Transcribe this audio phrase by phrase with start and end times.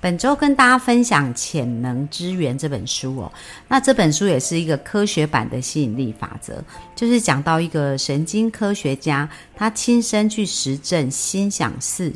[0.00, 3.32] 本周跟大家分享《潜能之源》这本书哦，
[3.66, 6.62] 那这本书也是一个科学版的吸引力法则，
[6.94, 12.12] 就是讲到一个神经科学家，他亲身去实证心想事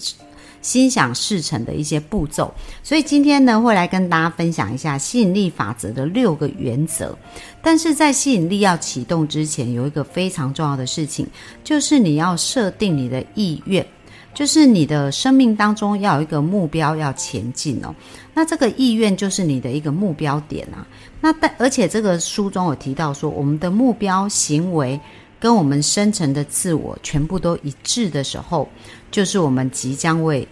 [0.61, 2.55] 心想事成的一些步骤。
[2.85, 7.19] 所以今天呢，会来跟大家分享一下吸引力法则的六个原则。
[7.61, 11.27] 但是在吸引力要启动之前，有一个非常重要的事情，
[11.65, 13.85] 就是你要设定你的意愿。
[14.35, 17.95] 就是你的生命当中要有一个目标要前进哦，
[18.33, 20.87] 那这个意愿就是你的一个目标点啊。
[21.21, 24.99] 那但而且这个书中有提到说，我们的目标行为
[25.39, 28.69] 跟我们深层的自我全部都一致的时候，
[29.11, 30.47] 就是我们即将为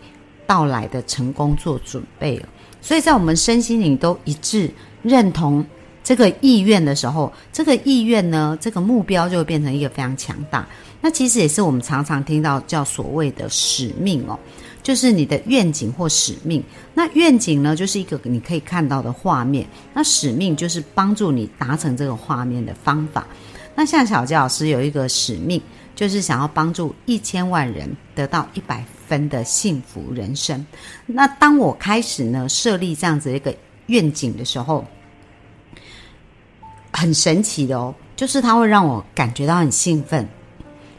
[0.47, 2.49] 到来的成功做准备了。
[2.83, 4.71] 所以在我们身心灵都一致
[5.03, 5.65] 认同
[6.05, 10.67] 这个意愿的时候，这个意愿呢，这个目标就会变成一个非常强大。
[11.01, 14.39] 那其实也是我们常常听到叫所谓的使命哦，
[14.83, 16.63] 就是你的愿景或使命。
[16.93, 23.27] 那愿景呢，就是一个你可以看到的画面；那使命就是帮助你达成这个画面的方法。
[23.75, 25.63] 那像小杰老师有一个使命，
[25.97, 30.67] 就是想要帮助一千万人得到一百分的幸福人生。
[31.07, 33.55] 那当我开始呢设立这样子一个
[33.87, 34.85] 愿景的时候，
[36.93, 40.29] 很神奇的哦，就是它会让我感觉到很兴奋。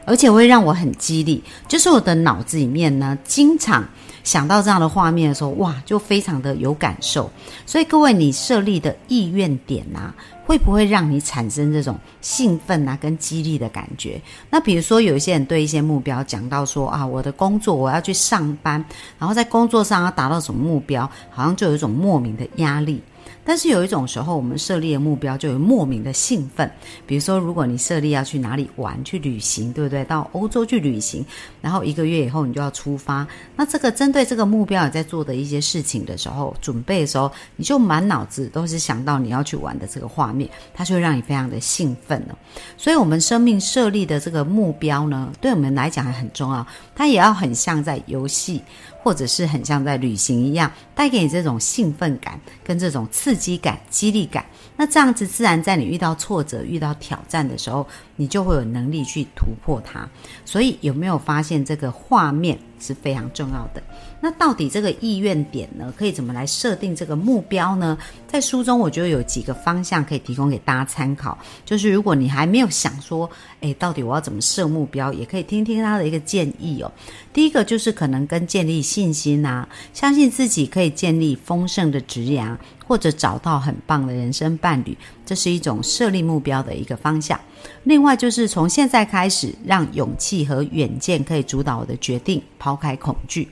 [0.04, 3.84] 而且会让我很激励，就是我的脑子里面呢，经常
[4.24, 7.30] 想到这样的画面的时候，哇，就非常的有感受。
[7.66, 10.14] 所以各位，你设立的意愿点啊，
[10.44, 14.20] 会不会让你产生这种兴奋啊跟激励的感觉？
[14.50, 18.84] 那比如说，有一些人对一些目标讲到说啊，我的工作我要去上班，
[19.18, 23.02] 然后在工作上要达到什么目标，好像就有一种莫名的压力。
[23.44, 26.70] 但是有一种时候，我们设立的目标就有莫名的兴奋。
[27.06, 30.04] 比如说，如果你设立要去哪里玩、去旅行，对不对？
[30.04, 31.24] 到欧洲去旅行，
[31.60, 33.26] 然后一个月以后你就要出发。
[33.56, 42.38] 那这个针对这个目标，你在做的一些事情的时候，准备的时候，你就满脑子都是想到你要去玩的这个画面，它就会让你非常的兴奋了。
[42.76, 46.64] 所以，我们生命设立的这个目标呢，对我们来讲还很重要。
[46.94, 48.62] 它也要很像在游戏。
[49.02, 54.44] 或者是很像在旅行一样，带给你这种兴奋感跟这种刺激感、激励感。
[54.76, 57.86] 那这样子，自然在你遇到挫折、遇到挑战的时候，
[58.16, 60.08] 你就会有能力去突破它。
[60.44, 63.82] 所以，有没有发现这个画面是非常重要的？
[64.20, 67.96] 那到底这个意愿点呢，可以怎么来设定这个目标呢？
[68.26, 71.38] 在书中，我觉得有几个方向可以提供给大家参考。
[71.64, 76.90] 就是如果你还没有想说，诶，到底我要怎么设目标，也可以听听他的一个建议哦。
[77.32, 82.56] 第一个就是可能跟建立信心啊，相信自己可以建立丰盛的职涯，
[82.92, 84.94] 或者找到很棒的人生伴侣，
[85.24, 87.40] 这是一种设立目标的一个方向。
[87.84, 93.48] 另外就是从现在开始，让勇气和远见可以主导我的决定，抛开恐惧。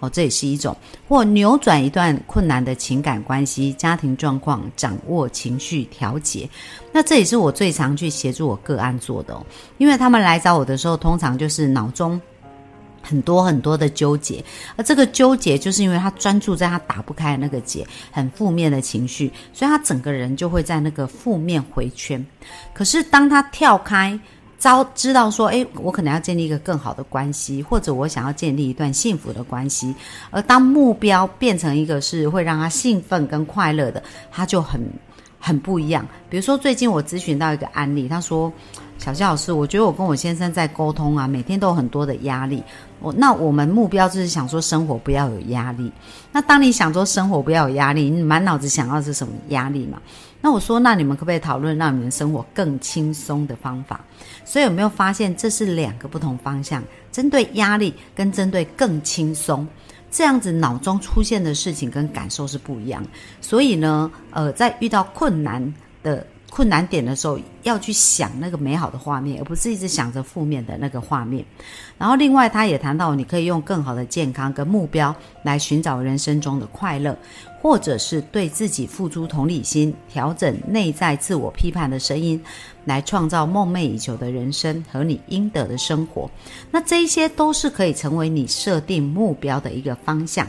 [0.00, 0.76] 哦，这也是一种
[1.08, 6.46] 或扭转一段困难的情感关系、家庭状况，掌握情绪调节。
[6.92, 9.42] 那这也是我最常去协助我个案做的哦，
[9.78, 12.20] 因为他们来找我的时候，通常就是脑中
[13.02, 14.42] 很多很多的纠结，
[14.76, 22.24] 而这个纠结就是因为他专注在他打不开的那个结，很负面的情绪，所以他整个人就会在那个负面回圈。
[22.72, 24.18] 可是当他跳开。
[24.58, 29.92] 招知道说，诶，我可能要建立一个更好的关系，或者我想要建立一段幸福的关系。
[30.30, 34.80] 而当目标变成一个是会让他兴奋跟快乐的，他就很
[35.40, 36.06] 很不一样。
[36.30, 38.52] 比如说，最近我咨询到一个案例，他说
[39.02, 42.62] ：“小谢老师，我觉得我跟我先生在沟通啊，每天都有很多的压力。
[43.00, 45.90] 我那我们目标就是想说，生活不要有压力。
[46.30, 50.00] 那当你想说生活不要有压力，你满脑子想要是什么压力嘛？”
[50.40, 54.00] 那我说，那你们可不可以讨论让你们生活更轻松的方法？
[54.44, 56.80] 所以有没有发现这是两个不同方向？
[57.10, 59.66] 针对压力跟针对更轻松，
[60.12, 63.04] 这样子脑中出现的事情跟感受是不一样。
[63.40, 65.74] 所以呢，呃，在遇到困难
[66.04, 66.24] 的。
[66.54, 71.42] 困难点的时候，要去想那个美好的画面，而不是一直想着负面的那个画面。
[71.96, 77.16] 然后，另外他也谈到，你可以用更好的健康跟目标来寻找人生中的快乐，
[77.62, 82.38] 或者是对自己付出同理心，调整内在自我批判的声音，
[82.84, 86.30] 来创造梦寐以求的人生和你应得的生活。
[86.70, 90.46] 那这一些都是可以成为你设定目标的一个方向。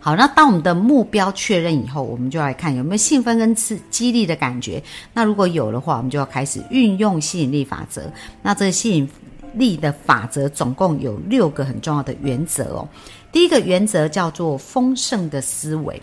[0.00, 4.82] 好，那当我们的目标确认以后，我们就来看有没有兴奋跟刺激励的感觉。
[5.12, 8.10] 那如果有的话，我们就要开始运用吸引力法则。
[8.40, 9.08] 那这个吸引
[9.54, 12.88] 力的法则总共有六个很重要的原则哦。
[13.32, 16.00] 第一个原则叫做丰盛的思维，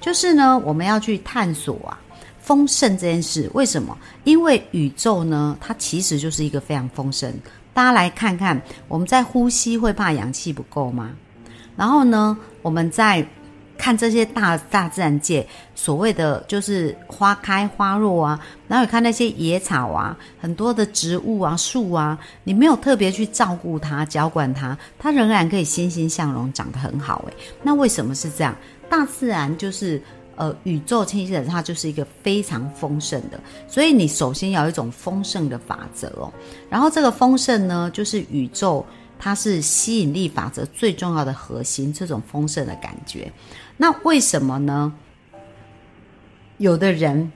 [0.00, 1.98] 就是呢，我们要去探索啊
[2.40, 3.50] 丰盛这件事。
[3.54, 3.96] 为什么？
[4.24, 7.32] 因为宇宙呢，它其实就是一个非常丰盛。
[7.72, 11.10] 大家来看看，我们在呼吸会怕氧气不够吗？
[11.76, 13.24] 然后呢，我们在
[13.78, 27.24] 看这些大大自然界所谓的就是花开花落啊，然后看那些野草啊，很多的植物啊、树啊，你没有特别去照顾它、浇灌它，它仍然可以欣欣向荣，长得很好。
[27.28, 28.54] 诶，那为什么是这样？
[28.90, 30.02] 大自然就是
[30.34, 36.32] 呃宇宙，其实它就是一个非常丰盛的，所以你首先要有一种丰盛的法则哦。
[36.68, 38.84] 然后这个丰盛呢，就是宇宙。
[39.20, 43.28] 它是吸引力法则最重要的核心，这种丰盛的感觉。
[43.78, 44.92] 那为什么呢？
[46.58, 47.32] 有的人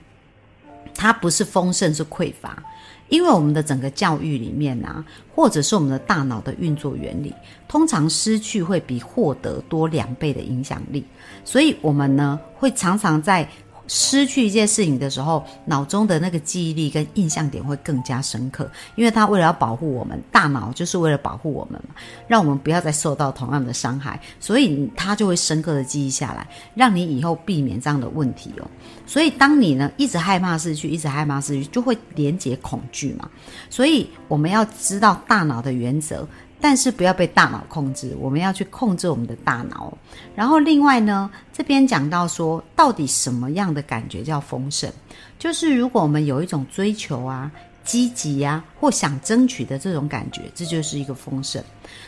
[0.93, 2.61] 他不是丰盛，是匮乏，
[3.09, 5.03] 因为我们的整个教育里面啊，
[5.33, 7.33] 或者是我们的大脑的运作原理，
[7.67, 11.03] 通常失去会比获得多两倍的影响力，
[11.43, 13.49] 所以我们呢会常常在。
[13.87, 21.95] 失去一件事情的时候，脑中的那个记忆力跟印象点会更加深刻，因为他为了要保护我们，大脑就是为了保护我们嘛，
[22.27, 28.67] 让我们不要再受到同样的伤害，所以他就会深刻的记忆下来，让你以后避免这样的问题哦。
[29.05, 33.29] 所以当你呢一直害怕失去，一直害怕失去，就会连接恐惧嘛。
[33.69, 36.27] 所以我们要知道大脑的原则。
[36.63, 39.93] 但是不要被大脑控制，我们要去控制我们的大脑。
[40.33, 44.89] 然后另外呢，这边讲到说，到底什么样的感觉叫丰盛？
[45.37, 47.51] 就是如果我们有一种追求啊、
[47.83, 51.61] 积极啊或想争取的这种感觉，这就是一个丰盛。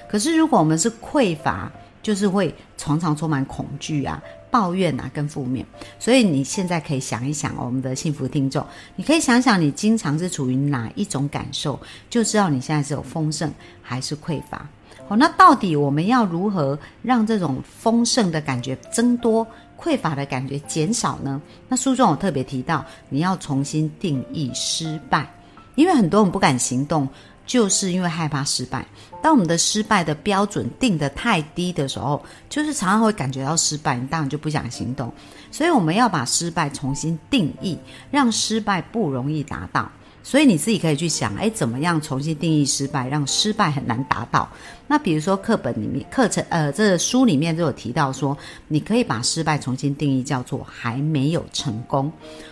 [0.07, 1.69] 可是如果我们是匮乏，
[2.01, 4.23] 就是会常常充满恐惧啊。
[4.55, 5.65] 抱怨啊，跟负面，
[5.99, 8.65] 所以你现在可以想一想，我们的幸福听众，
[8.95, 11.77] 你可以想想你经常是处于哪一种感受，
[12.09, 14.65] 就知道你现在是有丰盛还是匮乏。
[15.09, 19.45] 好，那到底我们要如何让这种丰盛的感觉增多，
[19.77, 21.41] 匮乏的感觉减少呢？
[21.67, 25.29] 那书中有特别提到，你要重新定义失败，
[25.75, 27.05] 因为很多人不敢行动。
[27.45, 28.85] 就是因为害怕失败，
[29.21, 35.13] 当我们的失败的标准定得太低的时候，就是常常会感觉到失败，你当然就不想行动。
[35.51, 37.77] 所以我们要把失败重新定义，
[38.09, 39.89] 让失败不容易达到。
[40.23, 44.49] 所以你自己可以去想，哎，怎么样重新定义失败，让失败很难达到？
[44.87, 48.35] 那比如说课本里面课程，呃，这书里面都有提到说，
[48.67, 52.11] 你可以把失败重新定义叫做还没有成功。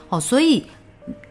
[0.10, 0.64] 哦，所以。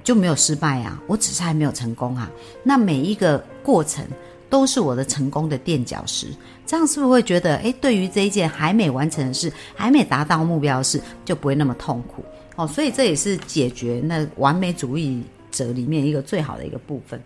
[0.05, 2.31] 就没有失败啊，我只是还没有成功啊。
[2.63, 4.05] 那每一个过程
[4.51, 6.27] 都是我的成功的垫脚石，
[6.67, 12.23] 这样是不是会觉得，诶，对于这一件还没完成的事，还没达到目标的事，就不会那么痛苦？
[12.57, 17.19] 哦，所以这也是解决那完美主义者里面一个最好的一个部分。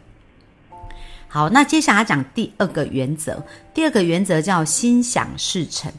[1.27, 3.43] 好，那接下来讲第二个原则，
[3.75, 5.93] 第二个原则叫心想事成。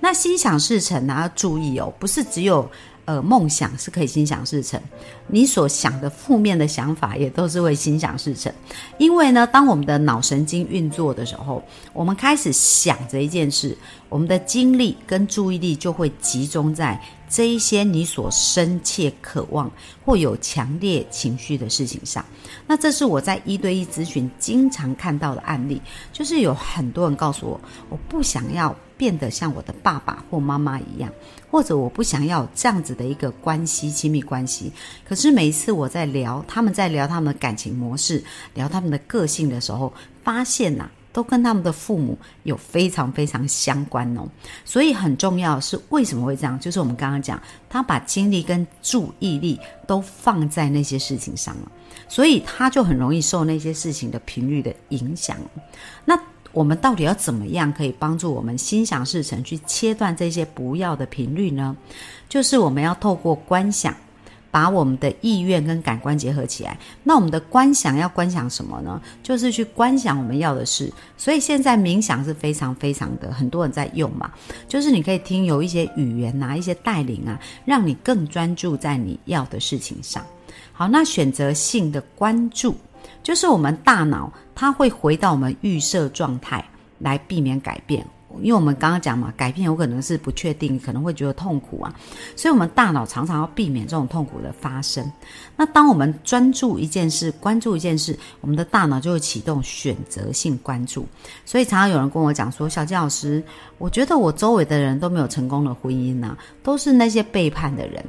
[0.00, 2.68] 那心想事成呢，要注意哦，不是只有。
[3.04, 4.80] 呃，梦想是可以心想事成，
[5.26, 8.52] 你所想的负面的想法也都是会心想事成。
[8.96, 11.60] 因为呢，当我们的脑神经运作的时候，
[11.92, 13.76] 我们开始想着一件事，
[14.08, 19.68] 我们的精力跟注意力就会集中在这一些你所深切渴望
[20.04, 22.24] 或有强烈情绪的事情上。
[22.68, 28.72] 那这是我在一对一咨询经常看到的案例，就是有很多人告诉我，我不想要。
[28.94, 31.10] 变得像我的爸爸或妈妈一样，
[31.52, 34.72] 或者我不想要这样子的一个关系，亲密关系。
[35.06, 39.92] 可是每一次我在聊，他们在聊他们的感情模式，聊他们的个性的时候，
[40.24, 44.26] 发现呐，都跟他们的父母有非常非常相关哦。
[44.64, 46.58] 所以很重要是为什么会这样？
[46.58, 51.70] 就是我们刚刚讲，他把精力跟注意力都放在那些事情上了，
[52.08, 55.36] 所以他就很容易受那些事情的频率的影响。
[56.06, 56.18] 那。
[56.52, 61.76] 我们到底要怎么样可以帮助我们心想事成，去切断这些不要的频率呢？
[62.28, 63.94] 就是我们要透过观想，
[64.50, 66.78] 把我们的意愿跟感官结合起来。
[67.02, 69.00] 那我们的观想要观想什么呢？
[69.22, 70.92] 就是去观想我们要的事。
[71.16, 74.30] 所以现在冥想是非常非常的很多人在用嘛，
[74.68, 80.22] 就是你可以听有一些语言啊，一些带领啊，让你更专注在你要的事情上。
[80.74, 82.76] 好，那选择性的关注。
[83.22, 86.64] 就是我们大脑，它会回到我们预设状态
[86.98, 88.06] 来避免改变。
[88.40, 91.94] 因为我们刚刚讲嘛，改变有可能是不确定，可能会觉得痛苦啊，
[92.34, 95.04] 所以我们大脑常常要避免这种痛苦的发生。
[95.54, 101.06] 那当我们专注一件事、关注一件事，我们的大脑就会启动选择性关注。
[101.44, 103.44] 所以常常有人跟我讲说：“小金老师，
[103.76, 108.02] 我觉得我周围的人都没有成功的婚姻呐，都是那些背叛的人。”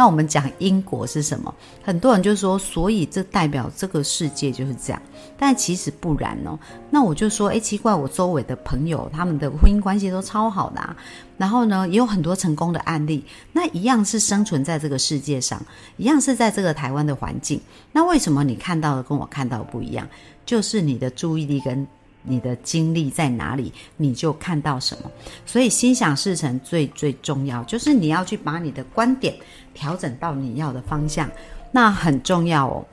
[0.00, 1.54] 那我们讲因果是什么？
[1.82, 5.02] 很多人就说：“所以这代表这个世界就是这样。”
[5.36, 6.58] 但其实不然哦。
[6.88, 10.96] 那我就说：“诶，奇怪，我周围的朋友他们的婚姻关系都超好的，
[11.36, 13.22] 然后呢，也有很多成功的案例。
[13.52, 15.62] 那一样是生存在这个世界上，
[15.98, 17.60] 一样是在这个台湾的环境。
[17.92, 20.08] 那为什么你看到的跟我看到的不一样？
[20.46, 21.86] 就是你的注意力跟。”
[22.22, 25.10] 你的精力在哪里，你就看到什么。
[25.46, 29.34] 所以心想事成最最重要，就是你要去把你的观点
[29.74, 31.30] 调整到你要的方向，
[31.72, 32.84] 那很重要哦。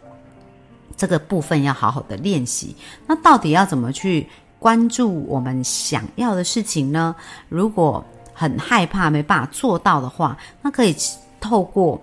[0.96, 2.76] 这个部分要好好的练习。
[3.06, 7.16] 那到底要怎么去关注我们想要的事情呢？
[7.50, 8.04] 如果
[8.34, 10.96] 很害怕没办法做到的话，那可以
[11.40, 12.02] 透过。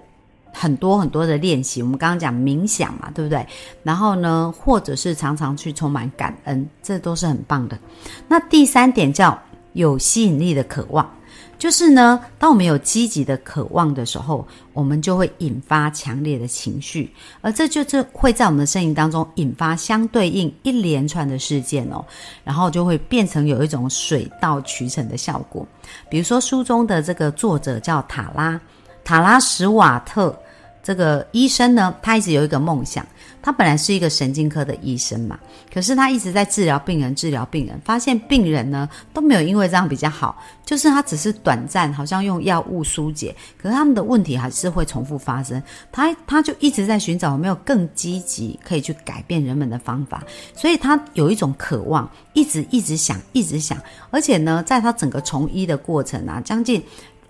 [0.57, 3.45] 很多很多的练习，我们刚刚讲冥想嘛，对不对？
[3.83, 7.77] 然后呢，或者是常常去充满感恩，这都是很棒的。
[8.29, 9.37] 那第三点叫
[9.73, 11.11] 有吸引力的渴望，
[11.59, 22.05] 就是呢，当我们有积极的渴望的时候，我们就会引发强烈的情绪，而这就是会在我们的生命当中引发相对应一连串的事件哦，
[22.45, 25.67] 然后就会变成有一种水到渠成的效果。
[26.09, 28.61] 比如说书中的这个作者叫塔拉
[29.03, 30.35] 塔拉史瓦特。
[30.85, 33.05] 这个医生呢，他一直有一个梦想。
[33.43, 35.39] 他本来是一个神经科的医生嘛，
[35.71, 45.63] 可是他一直在治疗病人，治疗病人，发现病人呢都没有因为这样比较好，就是他只是短暂，好像用药物疏解，可是他们的问题还是会重复发生。
[45.93, 50.25] 他他就一直在寻找有没有更积极可以去改变人们的方法，
[50.57, 53.77] 所以他有一种渴望，一直一直想，一直想，
[54.11, 56.83] 而且呢，在他整个从医的过程啊，将近。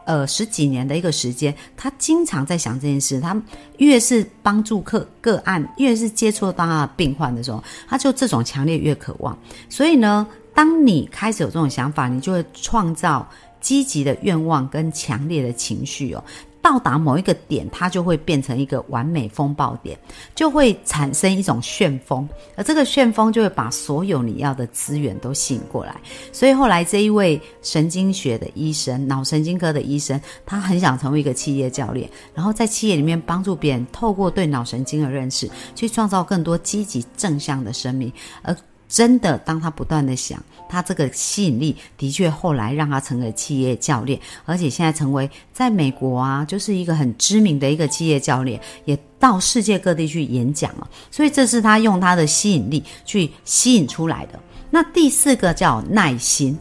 [0.04, 3.20] 呃，十几年的一个时间，他经常在想这件事。
[3.20, 3.40] 他
[3.78, 9.36] 越是帮助客个案，越是接触到他的病患的时候，他就这种强烈越渴望。
[9.68, 13.28] 所以呢，当你开始有这种想法，你就会创造
[13.60, 16.22] 积极的愿望跟强烈的情绪哦。
[16.64, 19.98] 到达某一个点，它就会变成一个完美风暴点，
[20.34, 25.94] 就会产生一种旋风，而这个旋风就会把所有你要的资源都吸引过来。
[26.32, 38.56] 所以后来这一位神经学的医生，脑神经科的医生，他很想成为一个企业教练，然后在企业里面帮助别人，透过对脑神经的认识，去创造更多积极正向的生命，而。
[38.88, 50.88] 真的，当他不断的想，他这个吸引力的确后来让他成为企业教练，而且现在成为在美国啊，就是一个很知名的一个企业教练，也到世界各地去演讲了。
[51.10, 54.38] 所以这是他用他的吸引力去吸引出来的。
[54.70, 56.56] 那第四个叫耐心，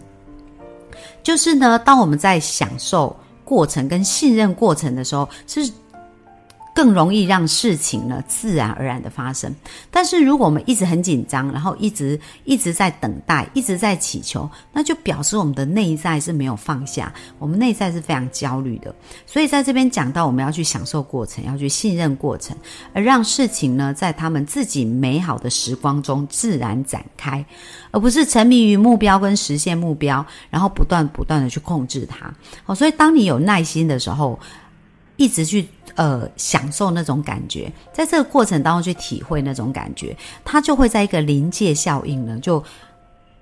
[1.21, 5.71] 就是呢，当我们在享受过程跟信任过程的时候，是。
[6.73, 9.53] 更容易让事情呢自然而然的发生。
[9.91, 18.93] 但是如果我们一直很紧张，然后一直一直在等待，一直在祈求，那就表示我们的内在是没有放下，我们内在是非常焦虑的。
[19.25, 22.55] 所以在这边讲到，我们要去享受过程，要去信任过程，
[22.93, 27.45] 而让事情呢在他们自己美好的时光中自然展开，
[27.91, 32.33] 而不是沉迷于目标跟实现目标，然后不断不断的去控制它。
[32.63, 34.39] 好，所以当你有耐心的时候。
[35.15, 42.63] 一直去呃享受那种感觉，在这个过程当中去体会那种感觉，它就会在一个临界效应呢，就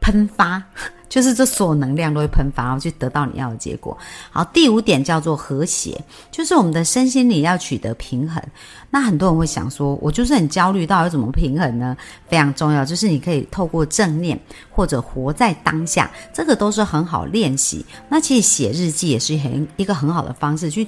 [0.02, 0.62] 喷发，
[1.08, 3.96] 就是这所有能量都会喷发，然后去得到你要的结果。
[4.32, 8.42] 好，第五点叫做和谐，就是我们的身心里要取得平衡。
[8.90, 11.96] 那很多人会想说，我就是很焦虑，到底怎么平衡呢？
[12.28, 14.38] 非常重要，就是你可以透过正念
[14.72, 17.86] 或者活在当下，这个都是很好练习。
[18.10, 20.88] 那其实写日记也是很一个很好的方式去。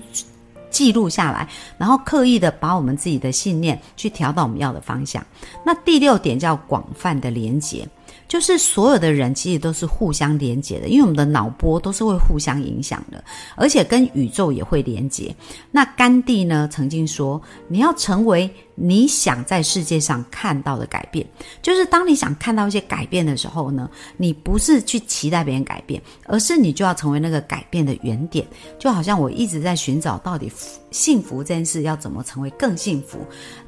[0.73, 5.25] 记录下来，然后刻意的把我们自己的信念去调到我们要的方向。
[5.63, 7.87] 那第六点叫广泛的连接。
[8.27, 13.23] 就是所有的人其实都是互相连接的，因为我们的脑波都是会互相影响的，
[13.55, 15.35] 而且跟宇宙也会连接。
[15.69, 21.25] 那甘地呢曾经说：“你要成为你想在世界上看到的改变。”
[21.61, 28.45] 就是当你想看到一些改变的时候呢，你不是去期待别人改变，而是你就要成为那个改变的原点。
[28.79, 30.51] 就好像我一直在寻找到底
[30.91, 33.19] 幸福这件事要怎么成为更幸福，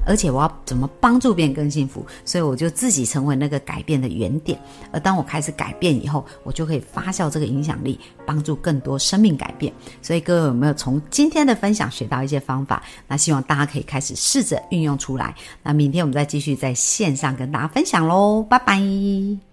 [0.06, 4.58] 而且我要怎么帮助别人更幸福，所以我就自己成为那个改变的原点。
[4.92, 9.72] 而当我开始改变以后，我就可以发酵这个影响力，帮助更多生命改变。
[10.00, 12.82] 所以各位有没有从今天的分享学到一些方法？
[13.08, 15.34] 那希望大家可以开始试着运用出来。
[15.62, 19.45] 那明天我们再继续在线上跟大家分享喽，拜拜。